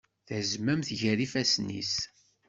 [0.27, 1.95] Tazmamt gar yifassen-is.